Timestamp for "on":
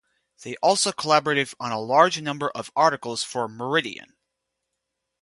1.59-1.71